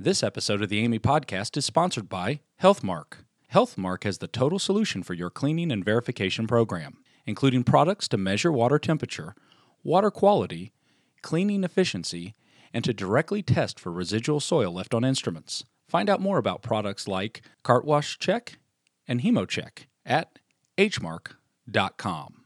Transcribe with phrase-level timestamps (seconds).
[0.00, 3.24] This episode of the AAMI Podcast is sponsored by Healthmark.
[3.52, 8.52] Healthmark has the total solution for your cleaning and verification program, including products to measure
[8.52, 9.34] water temperature,
[9.82, 10.72] water quality,
[11.20, 12.36] cleaning efficiency,
[12.72, 15.64] and to directly test for residual soil left on instruments.
[15.88, 18.60] Find out more about products like Cartwash Check
[19.08, 20.38] and HemoCheck at
[20.78, 22.44] hmark.com.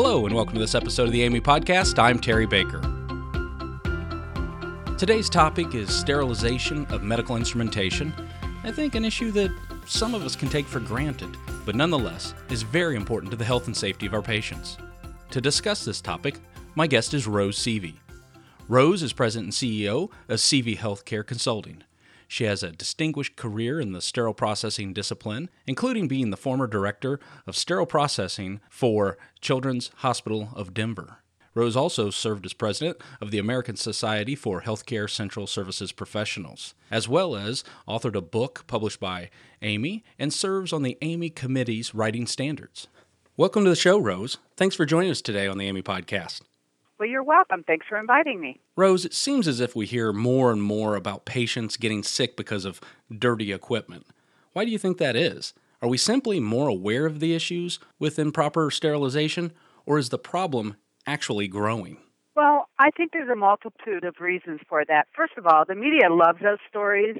[0.00, 1.98] Hello, and welcome to this episode of the AAMI Podcast.
[1.98, 2.80] I'm Terry Baker.
[4.96, 8.14] Today's topic is sterilization of medical instrumentation.
[8.62, 9.50] I think an issue that
[9.88, 13.66] some of us can take for granted, but nonetheless is very important to the health
[13.66, 14.78] and safety of our patients.
[15.32, 16.38] To discuss this topic,
[16.76, 17.94] my guest is Rose Seavey.
[18.68, 21.82] Rose is president and CEO of Seavey Healthcare Consulting.
[22.30, 27.18] She has a distinguished career in the sterile processing discipline, including being the former director
[27.46, 31.22] of sterile processing for Children's Hospital of Denver.
[31.54, 37.08] Rose also served as president of the American Society for Healthcare Central Services Professionals, as
[37.08, 39.30] well as authored a book published by
[39.62, 42.88] AAMI and serves on the AAMI Committee's writing standards.
[43.38, 44.36] Welcome to the show, Rose.
[44.56, 46.42] Thanks for joining us today on the AAMI Podcast.
[46.98, 47.62] Well, you're welcome.
[47.64, 48.60] Thanks for inviting me.
[48.76, 52.64] Rose, it seems as if we hear more and more about patients getting sick because
[52.64, 52.80] of
[53.16, 54.06] dirty equipment.
[54.52, 55.54] Why do you think that is?
[55.80, 59.52] Are we simply more aware of the issues with improper sterilization,
[59.86, 61.98] or is the problem actually growing?
[62.34, 65.06] Well, I think there's a multitude of reasons for that.
[65.14, 67.16] First of all, the media loves those stories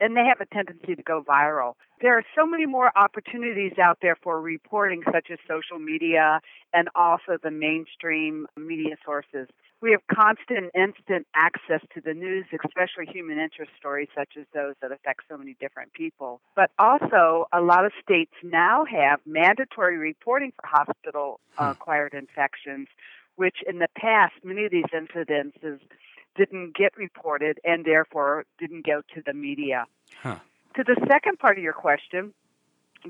[0.00, 1.74] and they have a tendency to go viral.
[2.00, 6.40] There are so many more opportunities out there for reporting, such as social media
[6.74, 9.48] and also the mainstream media sources.
[9.80, 14.46] We have constant and instant access to the news, especially human interest stories such as
[14.52, 16.40] those that affect so many different people.
[16.54, 21.64] But also, a lot of states now have mandatory reporting for hospital hmm.
[21.64, 22.88] acquired infections,
[23.36, 25.78] which in the past, many of these incidences
[26.36, 29.86] didn't get reported and therefore didn't go to the media.
[30.22, 30.36] Huh.
[30.76, 32.34] To the second part of your question,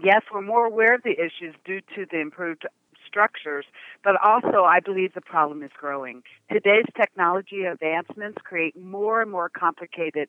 [0.02, 2.64] yes, we're more aware of the issues due to the improved
[3.06, 3.64] structures,
[4.04, 6.22] but also I believe the problem is growing.
[6.50, 10.28] Today's technology advancements create more and more complicated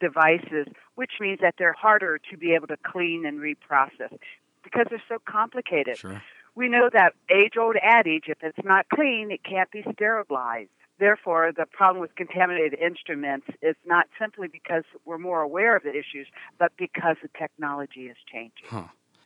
[0.00, 4.16] devices, which means that they're harder to be able to clean and reprocess
[4.64, 5.98] because they're so complicated.
[5.98, 6.20] Sure.
[6.54, 10.70] We know that age old adage if it's not clean, it can't be sterilized.
[10.98, 15.90] Therefore, the problem with contaminated instruments is not simply because we're more aware of the
[15.90, 16.26] issues,
[16.58, 18.66] but because the technology is changing.
[18.68, 18.84] Huh.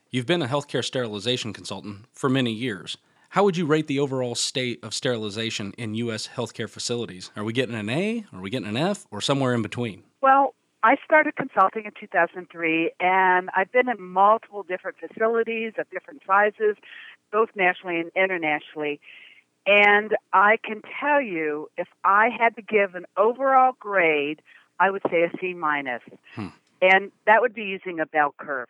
[0.09, 2.97] You've been a healthcare sterilization consultant for many years.
[3.29, 6.29] How would you rate the overall state of sterilization in U.S.
[6.33, 7.29] healthcare facilities?
[7.35, 8.25] Are we getting an A?
[8.31, 9.05] Are we getting an F?
[9.11, 10.03] Or somewhere in between?
[10.21, 16.21] Well, I started consulting in 2003, and I've been in multiple different facilities of different
[16.25, 16.77] sizes,
[17.31, 19.01] both nationally and internationally.
[19.67, 24.41] And I can tell you, if I had to give an overall grade,
[24.79, 26.01] I would say a C minus.
[26.33, 26.47] Hmm.
[26.81, 28.69] And that would be using a bell curve.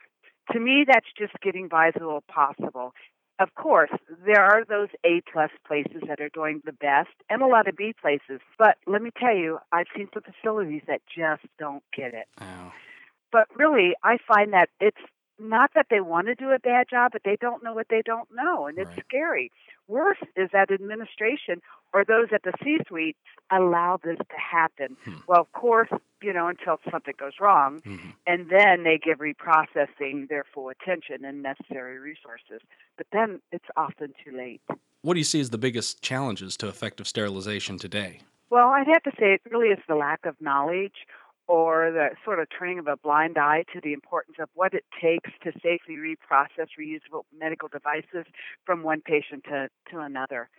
[0.54, 2.94] To me, that's just getting by as little possible.
[3.40, 3.92] Of course,
[4.26, 7.76] there are those A plus places that are doing the best and a lot of
[7.76, 8.42] B places.
[8.58, 12.28] But let me tell you, I've seen some facilities that just don't get it.
[12.42, 12.72] Oh.
[13.32, 14.98] But really, I find that it's
[15.40, 18.02] not that they want to do a bad job, but they don't know what they
[18.04, 19.04] don't know, and it's Right.
[19.06, 19.52] scary.
[19.88, 21.62] Worse is that administration
[21.94, 23.18] or those at the C suite
[23.52, 24.98] allow this to happen.
[25.04, 25.16] Hmm.
[25.28, 25.90] Well, of course,
[26.22, 28.14] you know, until something goes wrong, Mhm.
[28.26, 32.62] and then they give reprocessing their full attention and necessary resources.
[32.98, 34.62] But then it's often too late.
[35.04, 38.22] What do you see as the biggest challenges to effective sterilization today?
[38.50, 41.06] Well, I'd have to say it really is the lack of knowledge
[41.48, 44.86] or the sort of turning of a blind eye to the importance of what it
[45.02, 48.26] takes to safely reprocess reusable medical devices
[48.66, 50.50] from one patient to, to another.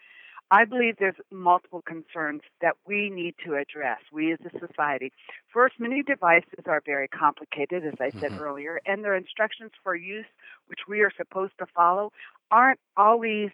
[0.50, 5.12] I believe there's multiple concerns that we need to address, we as a society.
[5.52, 8.40] First, many devices are very complicated, as I said Mhm.
[8.40, 10.26] earlier, and their instructions for use,
[10.66, 12.12] which we are supposed to follow,
[12.50, 13.50] aren't always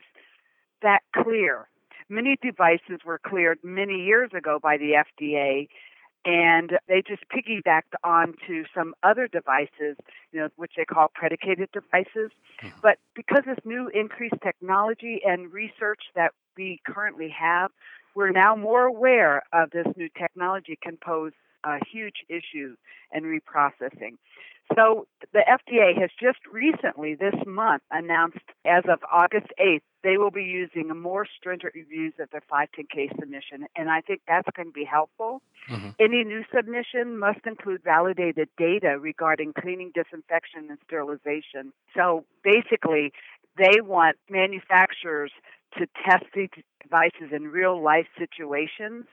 [0.82, 1.68] that clear.
[2.08, 5.68] Many devices were cleared many years ago by the FDA,
[6.24, 9.96] and they just piggybacked onto some other devices,
[10.32, 12.30] you know, which they call predicated devices.
[12.60, 12.80] Mhm.
[12.82, 17.70] But because of this new increased technology and research that we currently have,
[18.14, 21.32] we're now more aware of this new technology can pose
[21.64, 22.76] a huge issue
[23.12, 24.16] in reprocessing.
[24.74, 30.30] So the FDA has just recently, this month, announced as of August 8th, they will
[30.30, 34.72] be using more stringent reviews of their 510K submission, and I think that's going to
[34.72, 35.42] be helpful.
[35.68, 35.96] Mhm.
[35.98, 41.72] Any new submission must include validated data regarding cleaning, disinfection, and sterilization.
[41.94, 43.12] So basically,
[43.56, 45.32] they want manufacturers
[45.78, 49.06] to test these devices in real life situations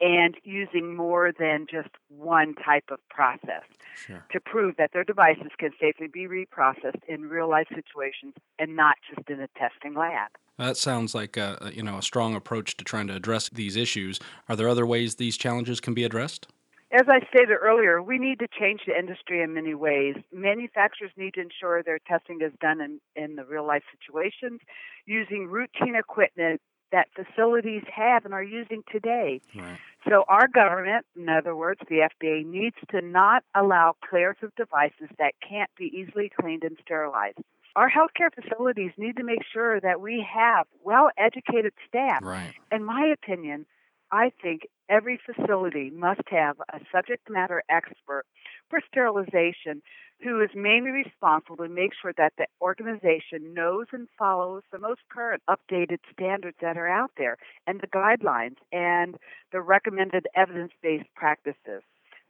[0.00, 3.62] and using more than just one type of process
[4.06, 4.24] sure.
[4.32, 8.96] to prove that their devices can safely be reprocessed in real life situations and not
[9.14, 10.30] just in a testing lab.
[10.58, 14.20] That sounds like a, you know a strong approach to trying to address these issues.
[14.48, 16.48] Are there other ways these challenges can be addressed?
[16.92, 20.16] As I stated earlier, we need to change the industry in many ways.
[20.32, 24.60] Manufacturers need to ensure their testing is done in, in the real life situations
[25.06, 26.60] using routine equipment
[26.90, 29.40] that facilities have and are using today.
[29.54, 29.78] Right.
[30.08, 35.08] So, our government, in other words, the FDA, needs to not allow players of devices
[35.18, 37.38] that can't be easily cleaned and sterilized.
[37.76, 42.22] Our healthcare facilities need to make sure that we have well educated staff.
[42.22, 42.54] Right.
[42.72, 43.66] In my opinion,
[44.12, 48.24] I think every facility must have a subject matter expert
[48.68, 49.82] for sterilization
[50.22, 55.00] who is mainly responsible to make sure that the organization knows and follows the most
[55.10, 57.36] current updated standards that are out there
[57.66, 59.16] and the guidelines and
[59.52, 61.82] the recommended evidence based practices.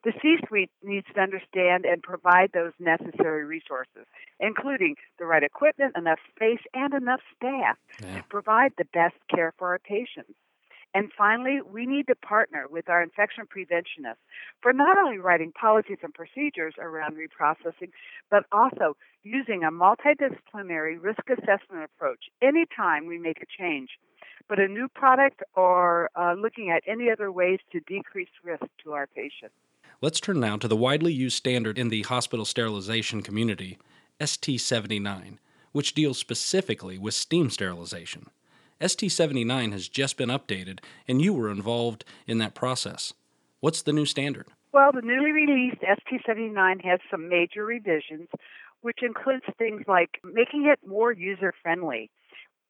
[0.02, 4.06] The C suite needs to understand and provide those necessary resources,
[4.38, 8.16] including the right equipment, enough space, and enough staff yeah.
[8.16, 10.32] to provide the best care for our patients.
[10.92, 14.22] And finally, we need to partner with our infection preventionists
[14.60, 17.90] for not only writing policies and procedures around reprocessing,
[18.30, 23.90] but also using a multidisciplinary risk assessment approach anytime we make a change,
[24.48, 28.92] but a new product or uh, looking at any other ways to decrease risk to
[28.92, 29.54] our patients.
[30.00, 33.78] Let's turn now to the widely used standard in the hospital sterilization community,
[34.18, 35.36] ST79,
[35.72, 38.26] which deals specifically with steam sterilization.
[38.80, 43.12] ST79 has just been updated, and you were involved in that process.
[43.60, 44.48] What's the new standard?
[44.72, 48.28] Well, the newly released ST79 has some major revisions,
[48.80, 52.10] which includes things like making it more user friendly.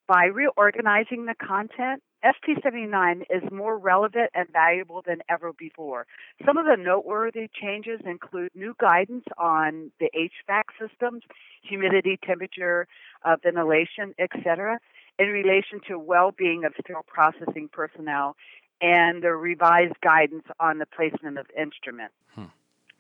[0.08, 6.06] By reorganizing the content, ST79 is more relevant and valuable than ever before.
[6.44, 11.22] Some of the noteworthy changes include new guidance on the HVAC systems,
[11.62, 12.88] humidity, temperature,
[13.24, 14.80] uh, ventilation, etc
[15.20, 18.36] in relation to well-being of sterile processing personnel
[18.80, 22.14] and the revised guidance on the placement of instruments.
[22.34, 22.46] Hmm.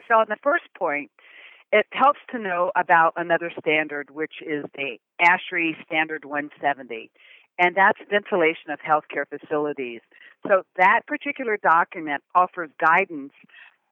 [0.06, 1.10] So, on the first point,
[1.72, 7.10] it helps to know about another standard, which is the ASHRAE Standard 170,
[7.58, 10.02] and that's ventilation of healthcare facilities.
[10.46, 13.32] So, that particular document offers guidance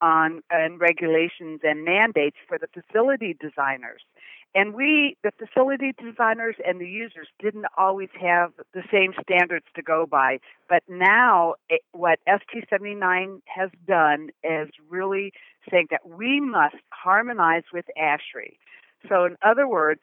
[0.02, 4.02] on and regulations and mandates for the facility designers
[4.54, 9.82] and we, the facility designers and the users, didn't always have the same standards to
[9.82, 10.38] go by.
[10.68, 15.32] But now, it, what ST79 has done is really
[15.70, 18.56] saying that we must harmonize with ASHRAE.
[19.08, 20.00] So, in other words,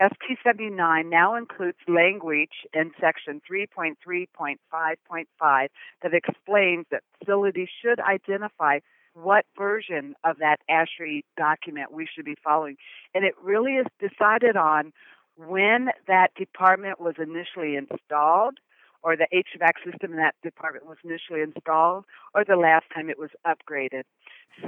[0.00, 5.68] ST79 now includes language in section 3.3.5.5
[6.02, 8.80] that explains that facilities should identify
[9.22, 12.76] what version of that ASHRAE document we should be following.
[13.14, 14.92] And it really is decided on
[15.36, 18.58] when that department was initially installed,
[19.02, 22.04] or the HVAC system in that department was initially installed,
[22.34, 24.02] or the last time it was upgraded.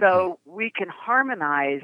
[0.01, 1.83] So we can harmonize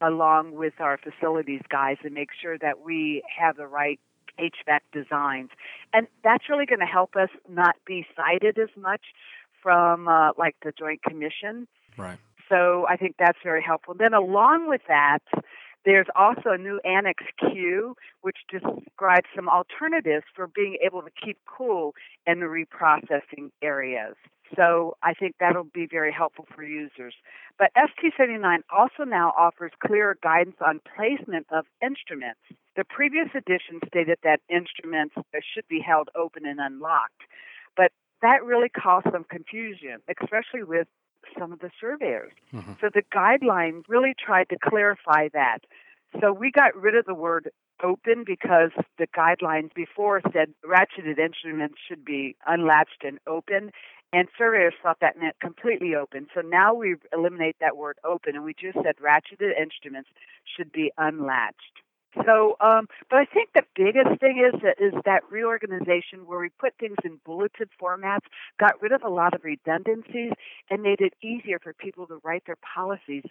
[0.00, 4.00] along with our facilities guys and make sure that we have the right
[4.38, 5.50] HVAC designs.
[5.92, 9.02] And that's really going to help us not be cited as much
[9.62, 12.18] from uh, like the Joint Commission Right.
[12.48, 13.94] So I think that's very helpful.
[13.94, 15.22] Then along with that,
[15.84, 21.38] there's also a new Annex Q, which describes some alternatives for being able to keep
[21.46, 21.94] cool
[22.26, 24.14] in the reprocessing areas.
[24.56, 27.14] So I think that'll be very helpful for users.
[27.58, 32.40] But ST79 also now offers clearer guidance on placement of instruments.
[32.76, 35.14] The previous edition stated that instruments
[35.54, 37.22] should be held open and unlocked,
[37.76, 37.92] but
[38.22, 40.88] that really caused some confusion, especially with
[41.38, 42.32] some of the surveyors.
[42.52, 42.72] Mm-hmm.
[42.80, 45.58] So the guidelines really tried to clarify that.
[46.20, 47.50] So we got rid of the word
[47.82, 53.70] open because the guidelines before said ratcheted instruments should be unlatched and open,
[54.12, 56.26] and surveyors thought that meant completely open.
[56.34, 60.10] So now we eliminate that word open, and we just said ratcheted instruments
[60.56, 61.80] should be unlatched.
[62.14, 66.48] So, um, but I think the biggest thing is that, is that reorganization where we
[66.58, 68.26] put things in bulleted formats,
[68.58, 70.32] got rid of a lot of redundancies,
[70.70, 73.22] and made it easier for people to write their policies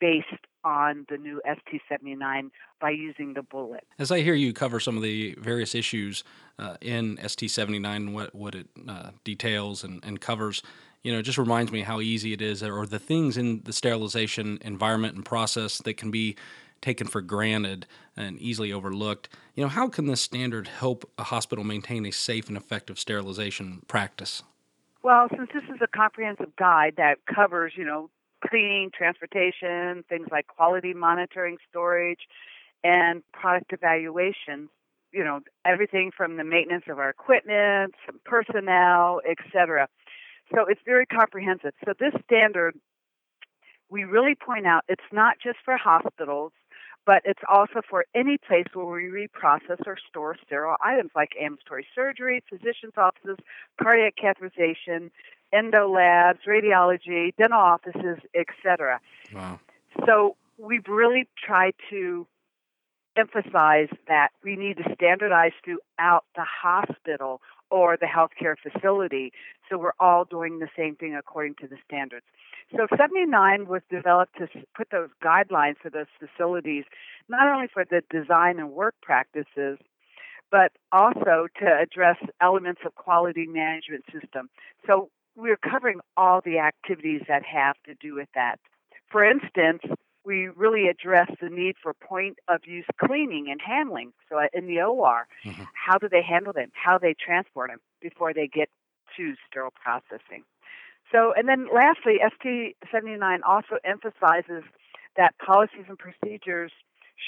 [0.00, 0.26] based
[0.64, 3.84] on the new ST79 by using the bullet.
[3.98, 6.24] As I hear you cover some of the various issues
[6.58, 10.62] uh, in ST79, what what it uh, details and, and covers,
[11.02, 13.72] you know, it just reminds me how easy it is, or the things in the
[13.72, 16.36] sterilization environment and process that can be
[16.82, 17.86] taken for granted
[18.16, 19.30] and easily overlooked.
[19.54, 23.82] You know, how can this standard help a hospital maintain a safe and effective sterilization
[23.88, 24.42] practice?
[25.02, 28.10] Well, since this is a comprehensive guide that covers, you know,
[28.46, 32.20] cleaning, transportation, things like quality monitoring, storage,
[32.84, 34.68] and product evaluation,
[35.12, 39.88] you know, everything from the maintenance of our equipment, personnel, etc.
[40.54, 41.72] So it's very comprehensive.
[41.84, 42.76] So this standard,
[43.88, 46.52] we really point out it's not just for hospitals,
[47.06, 51.86] but it's also for any place where we reprocess or store sterile items like ambulatory
[51.94, 53.38] surgery, physicians' offices,
[53.82, 55.10] cardiac catheterization,
[55.52, 59.00] endo labs, radiology, dental offices, etc.
[59.34, 59.60] Wow.
[60.06, 62.26] So we've really tried to
[63.16, 67.40] emphasize that we need to standardize throughout the hospital
[67.72, 69.32] or the healthcare facility
[69.68, 72.26] so we're all doing the same thing according to the standards.
[72.76, 76.84] So 79 was developed to put those guidelines for those facilities,
[77.28, 79.78] not only for the design and work practices,
[80.50, 84.50] but also to address elements of quality management system.
[84.86, 88.58] So we're covering all the activities that have to do with that.
[89.10, 89.82] For instance,
[90.24, 94.12] we really address the need for point of use cleaning and handling.
[94.28, 95.62] So uh, in the OR, mm-hmm.
[95.74, 96.70] how do they handle them?
[96.74, 98.68] How they transport them before they get
[99.16, 100.44] to sterile processing?
[101.10, 104.64] So, and then lastly, ST 79 also emphasizes
[105.16, 106.72] that policies and procedures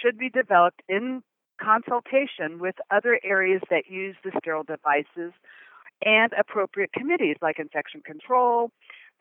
[0.03, 1.23] should be developed in
[1.61, 5.33] consultation with other areas that use the sterile devices
[6.05, 8.71] and appropriate committees like infection control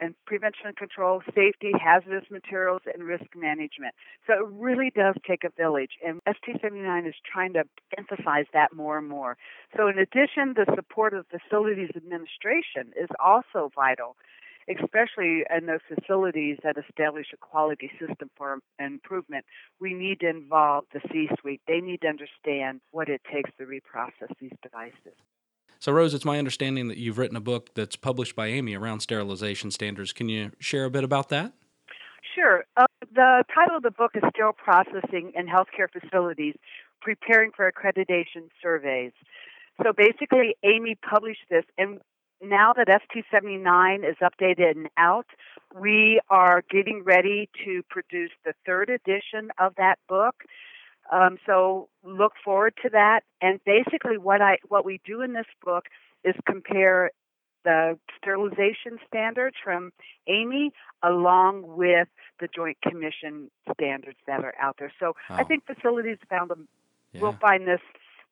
[0.03, 3.95] and prevention and control, safety, hazardous materials, and risk management.
[4.27, 7.63] So it really does take a village, and ST79 is trying to
[7.97, 9.37] emphasize that more and more.
[9.77, 14.15] So, in addition, the support of facilities administration is also vital
[14.69, 19.45] especially in those facilities that establish a quality system for improvement,
[19.79, 21.61] we need to involve the C suite.
[21.67, 25.17] They need to understand what it takes to reprocess these devices.
[25.83, 29.01] So, Rose, it's my understanding that you've written a book that's published by AAMI around
[29.01, 30.13] sterilization standards.
[30.13, 31.51] Can you share a bit about that?
[32.33, 32.63] Sure.
[32.77, 36.55] Uh, the title of the book is Sterile Processing in Healthcare Facilities
[37.01, 39.11] Preparing for Accreditation Surveys.
[39.83, 41.99] So basically, AAMI published this, and
[42.41, 45.27] now that ST79 is updated and out,
[45.77, 50.45] we are getting ready to produce the third edition of that book.
[51.11, 53.21] Um, so look forward to that.
[53.41, 55.85] And basically, what I what we do in this book
[56.23, 57.11] is compare
[57.63, 59.91] the sterilization standards from
[60.29, 62.07] AAMI along with
[62.39, 64.91] the Joint Commission standards that are out there.
[64.99, 65.35] So oh.
[65.35, 66.67] I think facilities found them
[67.13, 67.21] yeah.
[67.21, 67.81] will find this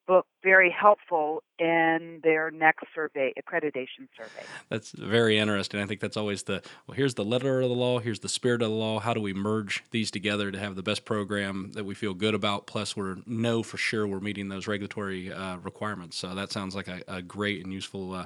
[0.08, 4.44] book very helpful in their next survey, accreditation survey.
[4.70, 5.80] That's very interesting.
[5.80, 8.62] I think that's always the well, here's the letter of the law, here's the spirit
[8.62, 9.00] of the law.
[9.00, 12.34] How do we merge these together to have the best program that we feel good
[12.34, 12.68] about?
[12.68, 16.18] Plus, we're know for sure we're meeting those regulatory uh, requirements.
[16.18, 18.26] So that sounds like a, a great and useful uh,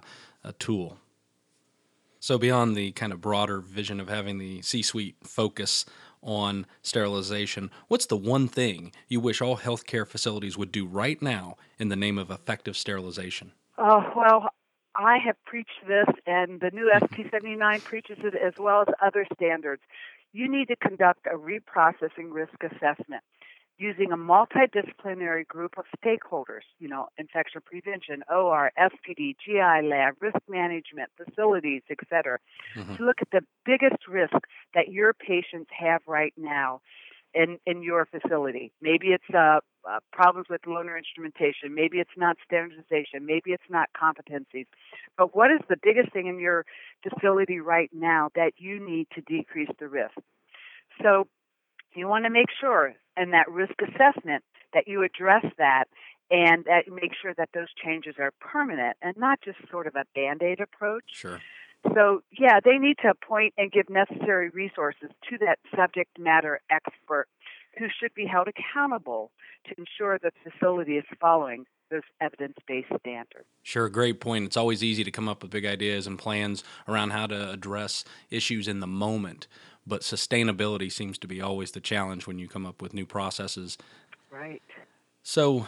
[0.60, 0.98] tool.
[2.26, 5.86] So, beyond the kind of broader vision of having the C suite focus
[6.26, 11.56] on sterilization, what's the one thing you wish all healthcare facilities would do right now
[11.80, 13.54] in the name of effective sterilization?
[13.78, 14.50] Oh, well,
[14.96, 17.06] I have preached this, and the new hmm.
[17.14, 19.82] ST 79 preaches it as well as other standards.
[20.34, 23.24] You need to conduct a reprocessing risk assessment
[23.78, 30.40] using a multidisciplinary group of stakeholders, you know, infection prevention, OR, SPD, GI lab, risk
[30.48, 32.40] management, facilities, etc.,
[32.76, 32.96] mm-hmm.
[32.96, 34.36] to look at the biggest risk
[34.74, 36.82] that your patients have right now
[37.34, 38.72] in, in your facility.
[38.82, 41.76] Maybe it's uh, uh, problems with loaner instrumentation.
[41.76, 43.26] Maybe it's not standardization.
[43.26, 44.68] Maybe it's not competencies.
[45.18, 46.66] But what is the biggest thing in your
[47.04, 50.16] facility right now that you need to decrease the risk?
[51.04, 51.28] So
[51.94, 54.44] you want to make sure in that risk assessment
[54.74, 55.86] that you address that
[56.32, 60.06] and that make sure that those changes are permanent and not just sort of a
[60.16, 61.04] band-aid approach.
[61.12, 61.40] Sure.
[61.94, 67.28] So, yeah, they need to appoint and give necessary resources to that subject matter expert
[67.78, 69.32] who should be held accountable
[69.68, 73.46] to ensure the facility is following those evidence based standards.
[73.62, 74.46] Sure, great point.
[74.46, 78.04] It's always easy to come up with big ideas and plans around how to address
[78.32, 79.48] issues in the moment
[79.88, 83.78] but sustainability seems to be always the challenge when you come up with new processes.
[84.32, 84.62] Right.
[85.24, 85.68] So,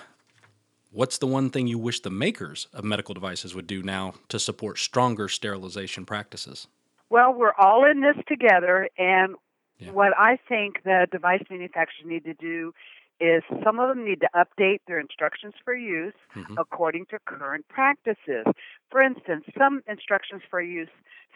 [0.91, 4.39] what's the one thing you wish the makers of medical devices would do now to
[4.39, 6.67] support stronger sterilization practices?
[7.09, 9.35] Well, we're all in this together, and
[9.79, 9.91] yeah.
[9.91, 12.73] what I think the device manufacturers need to do
[13.19, 16.55] is some of them need to update their instructions for use mm-hmm.
[16.57, 18.45] according to current practices.
[18.91, 20.89] For instance, some instructions for use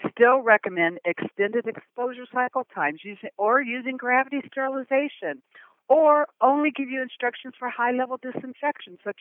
[0.10, 5.42] still recommend extended exposure cycle times using or using gravity sterilization
[5.88, 9.20] or only give you instructions for high level disinfection, such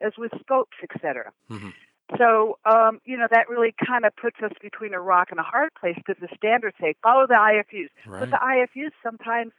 [0.00, 1.32] as with scopes, etc.
[1.50, 1.70] Mm-hmm.
[2.16, 5.42] So, um, you know, that really kind of puts us between a rock and a
[5.42, 7.88] hard place because the standards say follow the IFUs.
[8.06, 8.20] Right.
[8.20, 9.52] But the IFUs sometimes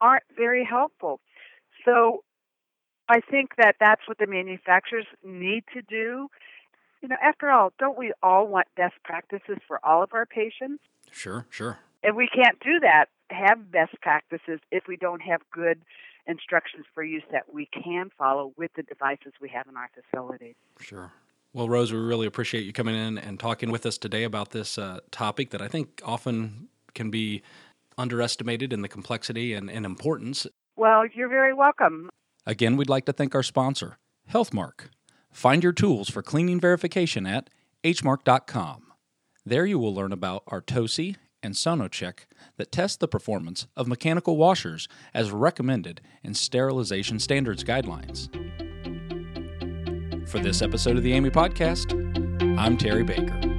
[0.00, 1.20] aren't very helpful.
[1.84, 2.24] So
[3.08, 6.28] I think that that's what the manufacturers need to do.
[7.02, 10.82] You know, after all, don't we all want best practices for all of our patients?
[11.10, 11.78] Sure, sure.
[12.02, 15.80] And we can't do that, have best practices, if we don't have good
[16.26, 20.54] instructions for use that we can follow with the devices we have in our facilities.
[20.80, 21.12] Sure.
[21.54, 24.76] Well, Rose, we really appreciate you coming in and talking with us today about this
[24.76, 27.42] uh, topic that I think often can be
[27.96, 30.46] underestimated in the complexity and, and importance.
[30.76, 32.10] Well, you're very welcome.
[32.46, 33.98] Again, we'd like to thank our sponsor,
[34.30, 34.90] Healthmark.
[35.38, 37.48] Find your tools for cleaning verification at
[37.84, 38.92] hmark.com.
[39.46, 41.14] There you will learn about our TOSI
[41.44, 42.24] and SonoCheck
[42.56, 48.28] that test the performance of mechanical washers as recommended in sterilization standards guidelines.
[50.28, 51.94] For this episode of the AAMI Podcast,
[52.58, 53.57] I'm Terry Baker.